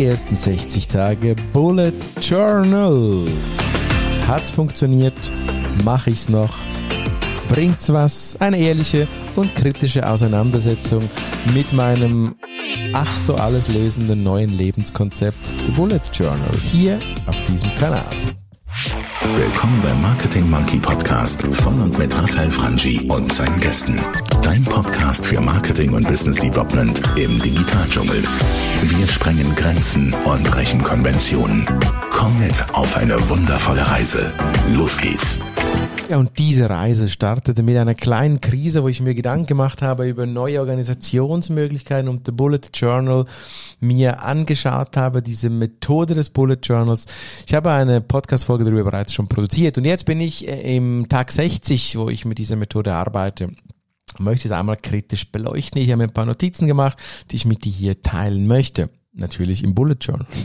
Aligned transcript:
Die 0.00 0.06
ersten 0.06 0.34
60 0.34 0.88
Tage 0.88 1.36
Bullet 1.52 1.92
Journal. 2.22 3.26
Hat's 4.26 4.48
funktioniert? 4.48 5.30
Mach 5.84 6.06
ich's 6.06 6.30
noch? 6.30 6.56
Bringt's 7.50 7.92
was? 7.92 8.34
Eine 8.40 8.56
ehrliche 8.56 9.06
und 9.36 9.54
kritische 9.54 10.08
Auseinandersetzung 10.08 11.02
mit 11.52 11.74
meinem 11.74 12.34
ach 12.94 13.14
so 13.18 13.34
alles 13.34 13.68
lösenden 13.68 14.22
neuen 14.22 14.56
Lebenskonzept 14.56 15.44
The 15.66 15.72
Bullet 15.72 16.00
Journal 16.14 16.56
hier 16.64 16.98
auf 17.26 17.36
diesem 17.44 17.68
Kanal. 17.76 18.08
Willkommen 19.36 19.82
beim 19.82 20.00
Marketing 20.00 20.48
Monkey 20.48 20.78
Podcast 20.78 21.42
von 21.42 21.78
und 21.78 21.98
mit 21.98 22.16
Raphael 22.16 22.50
Frangi 22.50 23.06
und 23.10 23.30
seinen 23.30 23.60
Gästen. 23.60 24.00
Dein 24.42 24.64
Podcast 24.64 25.26
für 25.26 25.40
Marketing 25.40 25.92
und 25.92 26.08
Business 26.08 26.36
Development 26.36 27.00
im 27.16 27.40
Digitaldschungel. 27.42 28.22
Wir 28.82 29.06
sprengen 29.06 29.54
Grenzen 29.54 30.14
und 30.24 30.44
brechen 30.44 30.82
Konventionen. 30.82 31.66
Komm 32.10 32.38
mit 32.38 32.74
auf 32.74 32.96
eine 32.96 33.28
wundervolle 33.28 33.86
Reise. 33.86 34.32
Los 34.68 34.98
geht's. 34.98 35.38
Ja, 36.08 36.18
und 36.18 36.38
diese 36.38 36.68
Reise 36.68 37.08
startete 37.08 37.62
mit 37.62 37.76
einer 37.76 37.94
kleinen 37.94 38.40
Krise, 38.40 38.82
wo 38.82 38.88
ich 38.88 39.00
mir 39.00 39.14
Gedanken 39.14 39.46
gemacht 39.46 39.82
habe 39.82 40.08
über 40.08 40.26
neue 40.26 40.60
Organisationsmöglichkeiten 40.60 42.08
und 42.08 42.26
The 42.26 42.32
Bullet 42.32 42.62
Journal 42.74 43.26
mir 43.78 44.22
angeschaut 44.22 44.96
habe, 44.96 45.22
diese 45.22 45.50
Methode 45.50 46.14
des 46.14 46.30
Bullet 46.30 46.58
Journals. 46.62 47.06
Ich 47.46 47.54
habe 47.54 47.70
eine 47.70 48.00
Podcast-Folge 48.00 48.64
darüber 48.64 48.84
bereits 48.84 49.14
schon 49.14 49.28
produziert 49.28 49.78
und 49.78 49.84
jetzt 49.84 50.04
bin 50.04 50.18
ich 50.18 50.48
äh, 50.48 50.76
im 50.76 51.08
Tag 51.08 51.30
60, 51.30 51.96
wo 51.96 52.08
ich 52.08 52.24
mit 52.24 52.38
dieser 52.38 52.56
Methode 52.56 52.92
arbeite 52.92 53.48
möchte 54.20 54.48
es 54.48 54.52
einmal 54.52 54.76
kritisch 54.76 55.30
beleuchten. 55.30 55.80
Ich 55.80 55.88
habe 55.88 55.98
mir 55.98 56.04
ein 56.04 56.14
paar 56.14 56.26
Notizen 56.26 56.66
gemacht, 56.66 56.98
die 57.30 57.36
ich 57.36 57.44
mit 57.44 57.64
dir 57.64 57.72
hier 57.72 58.02
teilen 58.02 58.46
möchte. 58.46 58.90
Natürlich 59.12 59.64
im 59.64 59.74
Bullet 59.74 59.96
Journal. 60.00 60.26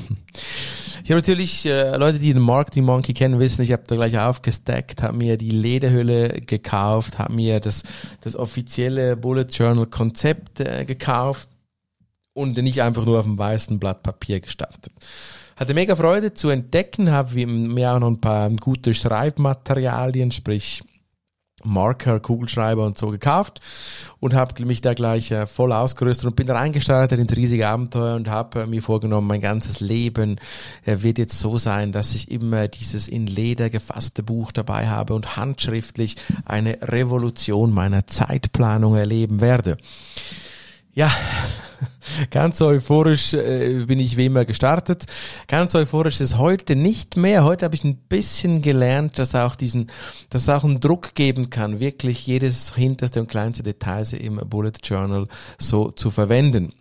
Ich 1.04 1.12
habe 1.12 1.20
natürlich, 1.20 1.67
äh, 1.67 1.95
Leute, 1.98 2.17
die 2.17 2.34
den 2.34 2.42
Marketing 2.42 2.84
Monkey 2.84 3.14
kennen, 3.14 3.38
wissen, 3.40 3.62
ich 3.62 3.72
habe 3.72 3.84
da 3.86 3.95
gleich 3.95 4.17
aufgestackt, 4.17 5.04
habe 5.04 5.16
mir 5.16 5.38
die 5.38 5.52
Lederhülle 5.52 6.42
gekauft, 6.42 7.20
habe 7.20 7.32
mir 7.32 7.59
das, 7.59 7.84
das 8.22 8.36
offizielle 8.36 9.16
Bullet 9.16 9.45
Journal 9.52 9.86
Konzept 9.86 10.62
äh, 10.62 10.84
gekauft 10.84 11.48
und 12.34 12.58
nicht 12.58 12.82
einfach 12.82 13.06
nur 13.06 13.20
auf 13.20 13.26
dem 13.26 13.38
weißen 13.38 13.78
Blatt 13.78 14.02
Papier 14.02 14.39
gestartet. 14.39 14.94
Hatte 15.56 15.76
mega 15.76 15.95
Freude 15.95 16.34
zu 16.34 16.50
entdecken, 16.50 17.12
habe 17.12 17.45
mir 17.45 17.94
auch 17.94 18.00
noch 18.00 18.10
ein 18.10 18.20
paar 18.20 18.50
gute 18.50 18.95
Schreibmaterialien, 18.95 20.32
sprich 20.32 20.82
Marker, 21.66 22.19
Kugelschreiber 22.19 22.85
und 22.85 22.97
so 22.97 23.09
gekauft 23.09 23.59
und 24.19 24.33
habe 24.33 24.66
mich 24.66 24.81
da 24.81 24.94
gleich 24.94 25.31
äh, 25.31 25.45
voll 25.45 25.71
ausgerüstet 25.71 26.25
und 26.27 26.35
bin 26.35 26.47
da 26.47 26.55
reingestartet 26.55 27.19
ins 27.19 27.35
riesige 27.35 27.67
Abenteuer 27.67 28.16
und 28.16 28.30
habe 28.30 28.61
äh, 28.61 28.67
mir 28.67 28.81
vorgenommen, 28.81 29.27
mein 29.27 29.41
ganzes 29.41 29.80
Leben 29.80 30.39
äh, 30.86 30.97
wird 30.99 31.17
jetzt 31.17 31.39
so 31.39 31.58
sein, 31.58 31.91
dass 31.91 32.16
ich 32.16 32.31
immer 32.31 32.67
dieses 32.67 33.08
in 33.08 33.27
Leder 33.27 33.69
gefasste 33.69 34.23
Buch 34.23 34.52
dabei 34.52 34.88
habe 34.88 35.13
und 35.13 35.36
handschriftlich 35.38 36.16
eine 36.45 36.77
Revolution 36.81 37.73
meiner 37.73 38.08
Zeitplanung 38.08 38.95
erleben 38.95 39.41
werde. 39.41 39.77
Ja, 40.93 41.11
Ganz 42.31 42.61
euphorisch 42.61 43.33
äh, 43.33 43.85
bin 43.85 43.99
ich 43.99 44.17
wie 44.17 44.27
immer 44.27 44.45
gestartet. 44.45 45.05
Ganz 45.47 45.75
euphorisch 45.75 46.21
ist 46.21 46.38
heute 46.38 46.75
nicht 46.75 47.17
mehr. 47.17 47.44
Heute 47.44 47.66
habe 47.66 47.75
ich 47.75 47.83
ein 47.83 47.97
bisschen 47.97 48.61
gelernt, 48.61 49.19
dass 49.19 49.35
auch 49.35 49.55
diesen, 49.55 49.88
dass 50.30 50.43
es 50.43 50.49
auch 50.49 50.63
einen 50.63 50.80
Druck 50.80 51.16
geben 51.16 51.49
kann, 51.49 51.80
wirklich 51.80 52.25
jedes 52.27 52.75
hinterste 52.75 53.21
und 53.21 53.27
kleinste 53.27 53.63
Detail 53.63 54.05
im 54.13 54.38
Bullet 54.49 54.73
Journal 54.83 55.27
so 55.58 55.91
zu 55.91 56.11
verwenden. 56.11 56.71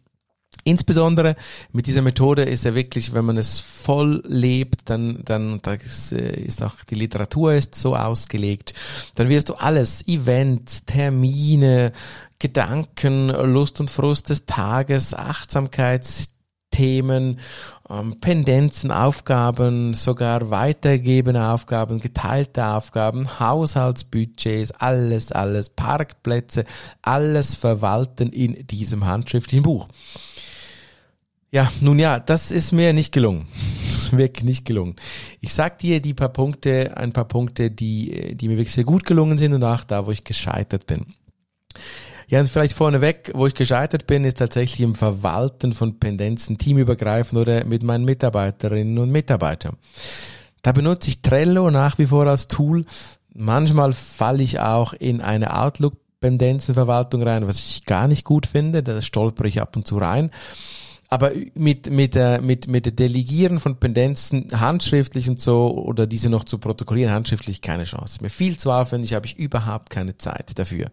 Insbesondere 0.64 1.36
mit 1.72 1.86
dieser 1.86 2.00
Methode 2.00 2.42
ist 2.42 2.64
er 2.64 2.74
wirklich, 2.74 3.12
wenn 3.12 3.26
man 3.26 3.36
es 3.36 3.60
voll 3.60 4.22
lebt, 4.26 4.88
dann, 4.88 5.20
dann 5.22 5.60
das 5.60 6.10
äh, 6.10 6.40
ist 6.40 6.62
auch 6.62 6.76
die 6.88 6.94
Literatur 6.94 7.52
ist 7.52 7.74
so 7.74 7.94
ausgelegt, 7.94 8.72
dann 9.14 9.28
wirst 9.28 9.50
du 9.50 9.54
alles, 9.54 10.08
Events, 10.08 10.86
Termine, 10.86 11.92
Gedanken, 12.38 13.28
Lust 13.28 13.78
und 13.80 13.90
Frust 13.90 14.30
des 14.30 14.46
Tages, 14.46 15.12
Achtsamkeitsthemen, 15.12 17.40
ähm, 17.90 18.18
Pendenzen, 18.20 18.90
Aufgaben, 18.90 19.92
sogar 19.92 20.48
weitergebende 20.48 21.46
Aufgaben, 21.46 22.00
geteilte 22.00 22.66
Aufgaben, 22.66 23.38
Haushaltsbudgets, 23.38 24.70
alles, 24.70 25.30
alles, 25.30 25.68
Parkplätze, 25.68 26.64
alles 27.02 27.54
verwalten 27.54 28.30
in 28.30 28.66
diesem 28.66 29.04
handschriftlichen 29.04 29.62
Buch. 29.62 29.88
Ja, 31.54 31.70
nun 31.80 32.00
ja, 32.00 32.18
das 32.18 32.50
ist 32.50 32.72
mir 32.72 32.92
nicht 32.92 33.12
gelungen. 33.12 33.46
Das 33.86 34.06
ist 34.06 34.16
wirklich 34.16 34.44
nicht 34.44 34.64
gelungen. 34.64 34.96
Ich 35.40 35.54
sag 35.54 35.78
dir 35.78 36.00
die 36.00 36.14
paar 36.14 36.30
Punkte, 36.30 36.96
ein 36.96 37.12
paar 37.12 37.26
Punkte, 37.26 37.70
die, 37.70 38.34
die 38.34 38.48
mir 38.48 38.56
wirklich 38.56 38.74
sehr 38.74 38.82
gut 38.82 39.04
gelungen 39.04 39.38
sind 39.38 39.52
und 39.52 39.62
auch 39.62 39.84
da, 39.84 40.04
wo 40.04 40.10
ich 40.10 40.24
gescheitert 40.24 40.86
bin. 40.86 41.06
Ja, 42.26 42.40
und 42.40 42.48
vielleicht 42.48 42.74
vorneweg, 42.74 43.30
wo 43.34 43.46
ich 43.46 43.54
gescheitert 43.54 44.08
bin, 44.08 44.24
ist 44.24 44.38
tatsächlich 44.38 44.80
im 44.80 44.96
Verwalten 44.96 45.74
von 45.74 46.00
Pendenzen, 46.00 46.58
teamübergreifend 46.58 47.40
oder 47.40 47.64
mit 47.66 47.84
meinen 47.84 48.04
Mitarbeiterinnen 48.04 48.98
und 48.98 49.12
Mitarbeitern. 49.12 49.76
Da 50.62 50.72
benutze 50.72 51.10
ich 51.10 51.22
Trello 51.22 51.70
nach 51.70 51.98
wie 51.98 52.06
vor 52.06 52.26
als 52.26 52.48
Tool. 52.48 52.84
Manchmal 53.32 53.92
falle 53.92 54.42
ich 54.42 54.58
auch 54.58 54.92
in 54.92 55.20
eine 55.20 55.56
Outlook-Pendenzenverwaltung 55.56 57.22
rein, 57.22 57.46
was 57.46 57.58
ich 57.60 57.84
gar 57.84 58.08
nicht 58.08 58.24
gut 58.24 58.46
finde. 58.46 58.82
Da 58.82 59.00
stolper 59.02 59.44
ich 59.44 59.62
ab 59.62 59.76
und 59.76 59.86
zu 59.86 59.98
rein. 59.98 60.32
Aber 61.14 61.30
mit, 61.54 61.90
mit, 61.90 62.16
äh, 62.16 62.40
mit, 62.40 62.66
mit 62.66 62.98
Delegieren 62.98 63.60
von 63.60 63.76
Pendenzen 63.76 64.48
handschriftlich 64.52 65.30
und 65.30 65.40
so 65.40 65.70
oder 65.70 66.08
diese 66.08 66.28
noch 66.28 66.42
zu 66.42 66.58
protokollieren, 66.58 67.12
handschriftlich 67.12 67.62
keine 67.62 67.84
Chance. 67.84 68.18
Mir 68.20 68.30
viel 68.30 68.58
zu 68.58 68.72
aufwendig, 68.72 69.14
habe 69.14 69.24
ich 69.24 69.38
überhaupt 69.38 69.90
keine 69.90 70.18
Zeit 70.18 70.58
dafür. 70.58 70.88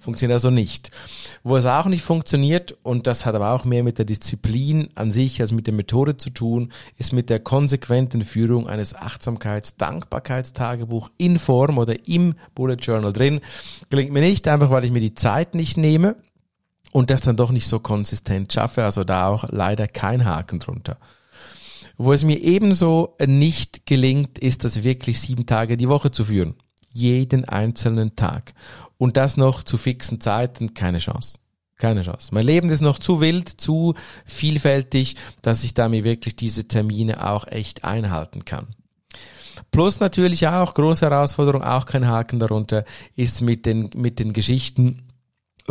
Funktioniert 0.00 0.34
also 0.34 0.50
nicht. 0.50 0.90
Wo 1.44 1.56
es 1.56 1.66
auch 1.66 1.86
nicht 1.86 2.02
funktioniert, 2.02 2.76
und 2.82 3.06
das 3.06 3.26
hat 3.26 3.36
aber 3.36 3.52
auch 3.52 3.64
mehr 3.64 3.84
mit 3.84 3.98
der 3.98 4.06
Disziplin 4.06 4.88
an 4.96 5.12
sich 5.12 5.40
als 5.40 5.52
mit 5.52 5.68
der 5.68 5.74
Methode 5.74 6.16
zu 6.16 6.30
tun, 6.30 6.72
ist 6.98 7.12
mit 7.12 7.30
der 7.30 7.38
konsequenten 7.38 8.24
Führung 8.24 8.66
eines 8.66 8.96
Achtsamkeits-Dankbarkeitstagebuch 8.96 11.12
in 11.16 11.38
Form 11.38 11.78
oder 11.78 12.08
im 12.08 12.34
Bullet 12.56 12.78
Journal 12.80 13.12
drin. 13.12 13.38
Gelingt 13.88 14.10
mir 14.10 14.20
nicht, 14.20 14.48
einfach 14.48 14.70
weil 14.70 14.84
ich 14.84 14.90
mir 14.90 14.98
die 14.98 15.14
Zeit 15.14 15.54
nicht 15.54 15.76
nehme 15.76 16.16
und 16.92 17.10
das 17.10 17.22
dann 17.22 17.36
doch 17.36 17.50
nicht 17.50 17.66
so 17.66 17.78
konsistent 17.80 18.52
schaffe. 18.52 18.84
Also 18.84 19.04
da 19.04 19.28
auch 19.28 19.44
leider 19.50 19.86
kein 19.86 20.24
Haken 20.24 20.58
drunter. 20.58 20.98
Wo 21.96 22.12
es 22.12 22.24
mir 22.24 22.40
ebenso 22.40 23.16
nicht 23.24 23.86
gelingt, 23.86 24.38
ist 24.38 24.64
das 24.64 24.82
wirklich 24.82 25.20
sieben 25.20 25.46
Tage 25.46 25.76
die 25.76 25.88
Woche 25.88 26.10
zu 26.10 26.24
führen. 26.24 26.54
Jeden 26.92 27.44
einzelnen 27.44 28.16
Tag. 28.16 28.54
Und 28.96 29.16
das 29.16 29.36
noch 29.36 29.62
zu 29.62 29.76
fixen 29.76 30.20
Zeiten, 30.20 30.74
keine 30.74 30.98
Chance. 30.98 31.38
Keine 31.76 32.02
Chance. 32.02 32.30
Mein 32.32 32.46
Leben 32.46 32.68
ist 32.70 32.80
noch 32.80 32.98
zu 32.98 33.20
wild, 33.20 33.48
zu 33.48 33.94
vielfältig, 34.26 35.16
dass 35.40 35.64
ich 35.64 35.74
da 35.74 35.88
mir 35.88 36.04
wirklich 36.04 36.36
diese 36.36 36.68
Termine 36.68 37.26
auch 37.26 37.46
echt 37.46 37.84
einhalten 37.84 38.44
kann. 38.44 38.68
Plus 39.70 40.00
natürlich 40.00 40.48
auch, 40.48 40.74
große 40.74 41.04
Herausforderung, 41.04 41.62
auch 41.62 41.86
kein 41.86 42.08
Haken 42.08 42.38
darunter, 42.38 42.84
ist 43.14 43.40
mit 43.40 43.66
den, 43.66 43.90
mit 43.94 44.18
den 44.18 44.32
Geschichten, 44.32 45.02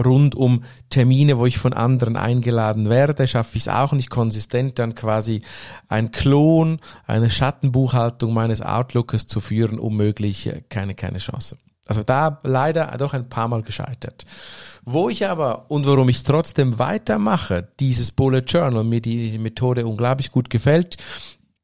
rund 0.04 0.36
um 0.36 0.64
Termine, 0.90 1.38
wo 1.38 1.46
ich 1.46 1.58
von 1.58 1.74
anderen 1.74 2.16
eingeladen 2.16 2.90
werde, 2.90 3.28
schaffe 3.28 3.58
ich 3.58 3.64
es 3.64 3.68
auch 3.68 3.94
nicht 3.94 4.10
konsistent, 4.10 4.80
dann 4.80 4.96
quasi 4.96 5.42
ein 5.88 6.12
Klon, 6.12 6.80
eine 7.06 7.30
Schattenbuchhaltung 7.30 8.34
meines 8.34 8.62
Outlookers 8.62 9.28
zu 9.28 9.42
führen, 9.42 9.80
unmöglich, 9.80 10.48
äh, 10.48 10.64
keine, 10.70 10.96
keine 10.96 11.20
Chance. 11.20 11.58
Also 11.86 12.04
da 12.04 12.40
leider 12.44 12.86
doch 13.00 13.14
ein 13.14 13.30
paar 13.30 13.48
Mal 13.48 13.64
gescheitert. 13.64 14.26
Wo 14.86 15.09
ich 15.09 15.28
aber 15.28 15.70
und 15.72 15.88
warum 15.88 16.08
ich 16.09 16.24
trotzdem 16.24 16.78
weitermache, 16.78 17.68
dieses 17.80 18.12
Bullet 18.12 18.44
Journal, 18.46 18.84
mir 18.84 19.02
die 19.02 19.38
Methode 19.40 19.88
unglaublich 19.88 20.32
gut 20.32 20.52
gefällt, 20.52 20.97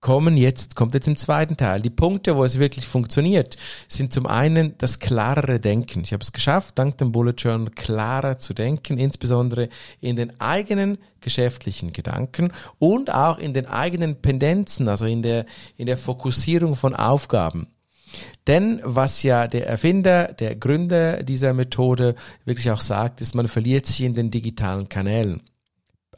kommen 0.05 0.37
jetzt, 0.37 0.75
kommt 0.75 0.93
jetzt 0.93 1.07
im 1.07 1.17
zweiten 1.17 1.57
Teil. 1.57 1.81
Die 1.81 1.89
Punkte, 1.89 2.35
wo 2.35 2.43
es 2.43 2.59
wirklich 2.59 2.85
funktioniert, 2.85 3.57
sind 3.87 4.13
zum 4.13 4.27
einen 4.27 4.77
das 4.77 4.99
klarere 4.99 5.59
Denken. 5.59 6.03
Ich 6.03 6.13
habe 6.13 6.21
es 6.21 6.31
geschafft, 6.31 6.77
dank 6.77 6.99
dem 6.99 7.11
Bullet 7.11 7.33
Journal 7.35 7.71
klarer 7.71 8.37
zu 8.37 8.53
denken, 8.53 8.99
insbesondere 8.99 9.67
in 10.01 10.15
den 10.15 10.39
eigenen 10.39 10.99
geschäftlichen 11.21 11.91
Gedanken 11.91 12.51
und 12.77 13.11
auch 13.11 13.39
in 13.39 13.55
den 13.55 13.65
eigenen 13.65 14.21
Pendenzen, 14.21 14.89
also 14.89 15.07
in 15.07 15.23
der, 15.23 15.47
in 15.75 15.87
der 15.87 15.97
Fokussierung 15.97 16.75
von 16.75 16.93
Aufgaben. 16.93 17.65
Denn 18.45 18.81
was 18.83 19.23
ja 19.23 19.47
der 19.47 19.65
Erfinder, 19.65 20.33
der 20.33 20.55
Gründer 20.55 21.23
dieser 21.23 21.55
Methode 21.55 22.13
wirklich 22.45 22.69
auch 22.69 22.81
sagt, 22.81 23.21
ist, 23.21 23.33
man 23.33 23.47
verliert 23.47 23.87
sich 23.87 24.03
in 24.03 24.13
den 24.13 24.29
digitalen 24.29 24.87
Kanälen 24.87 25.41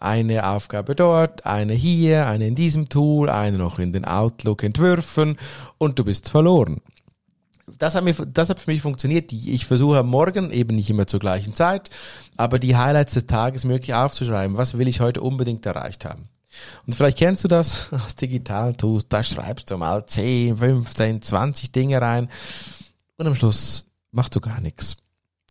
eine 0.02 0.48
Aufgabe 0.48 0.96
dort, 0.96 1.46
eine 1.46 1.74
hier, 1.74 2.28
eine 2.28 2.48
in 2.48 2.56
diesem 2.56 2.90
Tool, 2.90 3.30
eine 3.30 3.58
noch 3.58 3.80
in 3.80 3.94
den 3.94 4.06
Outlook-Entwürfen 4.06 5.38
und 5.78 6.00
du 6.00 6.04
bist 6.04 6.30
verloren. 6.30 6.82
Das 7.78 7.96
hat, 7.96 8.04
mir, 8.04 8.14
das 8.14 8.50
hat 8.50 8.60
für 8.60 8.72
mich 8.72 8.82
funktioniert. 8.82 9.32
Ich 9.34 9.66
versuche 9.66 10.02
morgen, 10.04 10.52
eben 10.52 10.76
nicht 10.76 10.90
immer 10.90 11.06
zur 11.06 11.20
gleichen 11.20 11.54
Zeit, 11.54 11.90
aber 12.38 12.60
die 12.60 12.78
Highlights 12.78 13.14
des 13.14 13.28
Tages 13.28 13.66
möglich 13.66 13.94
aufzuschreiben. 13.94 14.58
Was 14.58 14.78
will 14.78 14.88
ich 14.88 15.02
heute 15.02 15.22
unbedingt 15.22 15.66
erreicht 15.66 16.06
haben? 16.06 16.30
Und 16.86 16.96
vielleicht 16.96 17.18
kennst 17.18 17.44
du 17.44 17.48
das 17.48 17.92
aus 18.06 18.16
digitalen 18.16 18.78
Tools, 18.78 19.08
da 19.10 19.22
schreibst 19.24 19.70
du 19.70 19.78
mal 19.78 20.06
10, 20.06 20.58
15, 20.58 21.22
20 21.22 21.72
Dinge 21.72 22.02
rein 22.02 22.30
und 23.18 23.28
am 23.28 23.36
Schluss 23.36 23.86
machst 24.12 24.36
du 24.36 24.40
gar 24.40 24.62
nichts. 24.62 24.98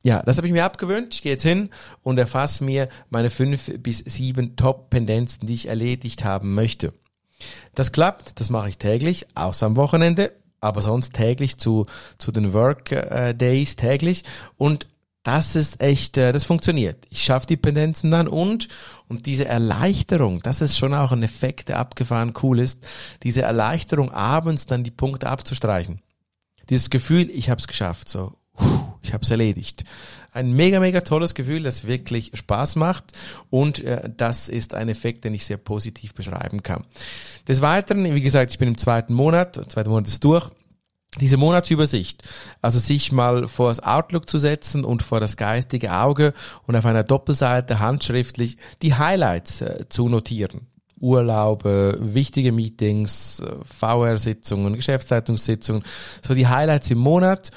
Ja, 0.06 0.22
das 0.22 0.36
habe 0.36 0.46
ich 0.46 0.52
mir 0.52 0.64
abgewöhnt. 0.64 1.14
Ich 1.14 1.22
gehe 1.22 1.32
jetzt 1.32 1.42
hin 1.42 1.68
und 2.04 2.16
erfasse 2.16 2.62
mir 2.62 2.88
meine 3.10 3.28
fünf 3.28 3.72
bis 3.82 3.98
sieben 3.98 4.54
Top-Pendenzen, 4.54 5.48
die 5.48 5.54
ich 5.54 5.66
erledigt 5.66 6.22
haben 6.22 6.54
möchte. 6.54 6.92
Das 7.74 7.90
klappt, 7.90 8.38
das 8.38 8.48
mache 8.48 8.68
ich 8.68 8.78
täglich, 8.78 9.26
außer 9.34 9.66
am 9.66 9.74
Wochenende, 9.74 10.30
aber 10.60 10.80
sonst 10.80 11.14
täglich 11.14 11.58
zu, 11.58 11.86
zu 12.18 12.30
den 12.30 12.52
Work 12.52 12.92
äh, 12.92 13.34
Days 13.34 13.74
täglich 13.74 14.22
und 14.56 14.86
das 15.24 15.56
ist 15.56 15.80
echt, 15.80 16.18
äh, 16.18 16.30
das 16.30 16.44
funktioniert. 16.44 17.04
Ich 17.10 17.24
schaffe 17.24 17.48
die 17.48 17.56
Pendenzen 17.56 18.12
dann 18.12 18.28
und, 18.28 18.68
und 19.08 19.26
diese 19.26 19.46
Erleichterung, 19.46 20.40
das 20.40 20.60
ist 20.60 20.78
schon 20.78 20.94
auch 20.94 21.10
ein 21.10 21.24
Effekt, 21.24 21.68
der 21.68 21.80
abgefahren 21.80 22.32
cool 22.44 22.60
ist, 22.60 22.86
diese 23.24 23.42
Erleichterung 23.42 24.12
abends 24.12 24.66
dann 24.66 24.84
die 24.84 24.92
Punkte 24.92 25.28
abzustreichen. 25.28 26.00
Dieses 26.70 26.90
Gefühl, 26.90 27.28
ich 27.28 27.50
habe 27.50 27.58
es 27.58 27.66
geschafft, 27.66 28.08
so, 28.08 28.34
ich 29.06 29.14
habe 29.14 29.22
es 29.22 29.30
erledigt. 29.30 29.84
Ein 30.32 30.52
mega, 30.52 30.80
mega 30.80 31.00
tolles 31.00 31.34
Gefühl, 31.34 31.62
das 31.62 31.86
wirklich 31.86 32.32
Spaß 32.34 32.76
macht 32.76 33.12
und 33.50 33.82
äh, 33.82 34.10
das 34.14 34.48
ist 34.48 34.74
ein 34.74 34.88
Effekt, 34.88 35.24
den 35.24 35.34
ich 35.34 35.46
sehr 35.46 35.56
positiv 35.56 36.14
beschreiben 36.14 36.62
kann. 36.62 36.84
Des 37.48 37.60
Weiteren, 37.60 38.04
wie 38.14 38.20
gesagt, 38.20 38.50
ich 38.50 38.58
bin 38.58 38.68
im 38.68 38.78
zweiten 38.78 39.14
Monat, 39.14 39.56
der 39.56 39.68
zweite 39.68 39.88
Monat 39.88 40.08
ist 40.08 40.22
durch, 40.24 40.50
diese 41.20 41.38
Monatsübersicht, 41.38 42.22
also 42.60 42.78
sich 42.78 43.10
mal 43.10 43.48
vor 43.48 43.68
das 43.68 43.80
Outlook 43.80 44.28
zu 44.28 44.38
setzen 44.38 44.84
und 44.84 45.02
vor 45.02 45.20
das 45.20 45.36
geistige 45.36 45.94
Auge 45.96 46.34
und 46.66 46.76
auf 46.76 46.84
einer 46.84 47.04
Doppelseite 47.04 47.80
handschriftlich 47.80 48.58
die 48.82 48.94
Highlights 48.94 49.62
äh, 49.62 49.86
zu 49.88 50.08
notieren. 50.08 50.66
Urlaube, 51.00 51.98
wichtige 52.00 52.52
Meetings, 52.52 53.40
äh, 53.40 53.54
VR-Sitzungen, 53.64 54.74
Geschäftsleitungssitzungen, 54.74 55.84
so 56.22 56.34
die 56.34 56.46
Highlights 56.46 56.90
im 56.90 56.98
Monat 56.98 57.50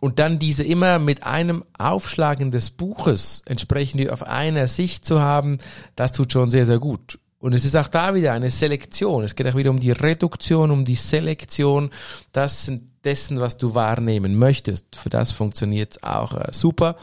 und 0.00 0.18
dann 0.18 0.38
diese 0.38 0.64
immer 0.64 0.98
mit 0.98 1.24
einem 1.24 1.64
Aufschlagen 1.76 2.50
des 2.50 2.70
Buches 2.70 3.42
entsprechend 3.46 4.10
auf 4.10 4.22
einer 4.22 4.66
Sicht 4.66 5.04
zu 5.04 5.20
haben, 5.20 5.58
das 5.96 6.12
tut 6.12 6.32
schon 6.32 6.50
sehr, 6.50 6.66
sehr 6.66 6.78
gut. 6.78 7.18
Und 7.40 7.52
es 7.52 7.64
ist 7.64 7.76
auch 7.76 7.88
da 7.88 8.14
wieder 8.14 8.32
eine 8.32 8.50
Selektion. 8.50 9.22
Es 9.24 9.36
geht 9.36 9.46
auch 9.46 9.54
wieder 9.54 9.70
um 9.70 9.78
die 9.78 9.92
Reduktion, 9.92 10.70
um 10.70 10.84
die 10.84 10.96
Selektion 10.96 11.90
das 12.32 12.64
sind 12.64 12.82
dessen, 13.04 13.40
was 13.40 13.56
du 13.56 13.74
wahrnehmen 13.74 14.36
möchtest. 14.36 14.96
Für 14.96 15.08
das 15.08 15.32
funktioniert 15.32 15.92
es 15.92 16.02
auch 16.02 16.34
äh, 16.34 16.52
super 16.52 16.96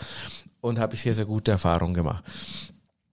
und 0.62 0.80
habe 0.80 0.96
ich 0.96 1.02
sehr, 1.02 1.16
sehr 1.16 1.26
gute 1.26 1.52
Erfahrungen 1.52 1.94
gemacht. 1.94 2.24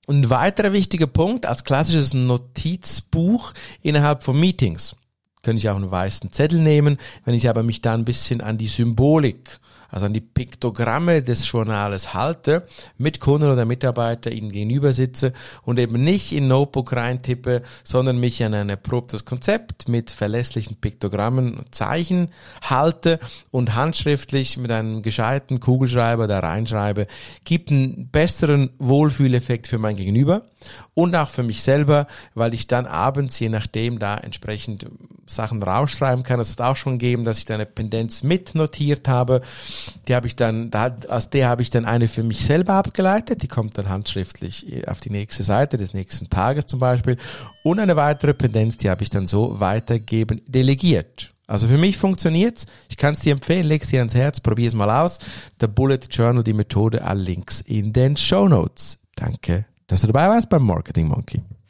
Ein 0.09 0.31
weiterer 0.31 0.73
wichtiger 0.73 1.07
Punkt 1.07 1.47
als 1.47 1.65
klassisches 1.65 2.13
Notizbuch 2.13 3.53
innerhalb 3.83 4.25
von 4.25 4.39
Meetings. 4.39 4.97
Könnte 5.43 5.59
ich 5.59 5.71
auch 5.71 5.77
einen 5.77 5.91
weißen 5.91 6.33
Zettel 6.33 6.61
nehmen, 6.61 6.99
wenn 7.25 7.35
ich 7.35 7.49
aber 7.49 7.63
mich 7.63 7.81
da 7.81 7.95
ein 7.95 8.05
bisschen 8.05 8.41
an 8.41 8.59
die 8.59 8.69
Symbolik 8.69 9.61
also 9.93 10.07
an 10.07 10.15
die 10.15 10.23
Piktogramme 10.23 11.23
des 11.23 11.49
Journales 11.49 12.15
halte, 12.15 12.67
mit 12.97 13.21
Kunden 13.21 13.51
oder 13.51 13.67
Mitarbeiter 13.67 14.33
ihnen 14.33 14.51
gegenüber 14.51 14.93
sitze 14.93 15.35
und 15.63 15.79
eben 15.79 16.03
nicht 16.03 16.33
in 16.33 16.49
Notebook 16.49 16.95
reintippe, 16.95 17.63
sondern 17.85 18.19
mich 18.19 18.43
an 18.43 18.55
ein 18.55 18.71
erprobtes 18.71 19.27
Konzept 19.27 19.89
mit 19.89 20.11
verlässlichen 20.11 20.77
Piktogrammen 20.77 21.59
und 21.59 21.75
Zeichen 21.75 22.31
halte 22.63 23.21
und 23.51 23.75
handschriftlich 23.75 24.57
mit 24.57 24.73
einem 24.73 25.03
gescheiten 25.03 25.61
Kugelschreiber 25.61 26.27
da 26.27 26.41
reinschreibe, 26.41 27.07
gibt 27.45 27.71
einen 27.71 28.09
besseren 28.09 28.71
Wohlfühleffekt 28.79 29.67
für 29.67 29.79
mein 29.79 29.97
Gegenüber 29.97 30.47
und 30.95 31.15
auch 31.15 31.29
für 31.29 31.43
mich 31.43 31.63
selber, 31.63 32.07
weil 32.35 32.55
ich 32.55 32.67
dann 32.67 32.87
abends, 32.87 33.39
je 33.39 33.49
nachdem, 33.49 33.99
da 33.99 34.17
entsprechend 34.17 34.87
Sachen 35.27 35.63
rausschreiben 35.63 36.25
kann. 36.25 36.41
Es 36.41 36.53
hat 36.53 36.61
auch 36.61 36.77
schon 36.77 36.99
gegeben, 36.99 37.25
dass 37.25 37.39
ich 37.39 37.45
da 37.45 37.55
eine 37.55 37.67
Pendenz 37.67 38.23
mitnotiert 38.23 39.09
habe. 39.09 39.43
Die 40.09 40.15
habe 40.15 40.27
ich 40.27 40.37
dann, 40.37 40.71
da, 40.71 40.97
aus 41.09 41.31
der 41.31 41.49
habe 41.49 41.63
ich 41.63 41.71
dann 41.71 41.85
eine 41.85 42.09
für 42.09 42.23
mich 42.23 42.45
selber 42.45 42.75
abgeleitet. 42.75 43.43
Die 43.43 43.49
kommt 43.49 43.79
dann 43.79 43.89
handschriftlich 43.89 44.89
auf 44.89 45.01
die 45.01 45.11
nächste 45.11 45.45
Seite 45.45 45.77
des 45.77 45.95
nächsten 45.95 46.31
Tages 46.31 46.67
zum 46.67 46.81
Beispiel. 46.81 47.17
Und 47.63 47.79
eine 47.79 47.97
weitere 47.97 48.35
Pendenz, 48.35 48.77
die 48.77 48.91
habe 48.91 49.03
ich 49.03 49.11
dann 49.11 49.27
so 49.27 49.61
weitergeben, 49.61 50.43
delegiert. 50.47 51.33
Also 51.47 51.69
für 51.69 51.79
mich 51.79 51.99
funktioniert's. 51.99 52.67
Ich 52.89 52.97
kann 52.97 53.15
es 53.15 53.21
dir 53.21 53.33
empfehlen, 53.33 53.67
leg 53.67 53.85
sie 53.85 53.99
ans 53.99 54.15
Herz, 54.15 54.41
probier 54.41 54.69
es 54.69 54.75
mal 54.75 54.91
aus. 54.91 55.19
Der 55.61 55.67
Bullet 55.67 56.01
Journal, 56.11 56.43
die 56.43 56.55
Methode, 56.55 57.05
alle 57.05 57.23
Links 57.23 57.61
in 57.61 57.93
den 57.93 58.17
Show 58.17 58.49
Notes. 58.49 58.99
Danke, 59.17 59.67
dass 59.87 60.01
du 60.01 60.07
dabei 60.07 60.29
warst 60.29 60.49
beim 60.49 60.65
Marketing 60.65 61.09
Monkey. 61.09 61.43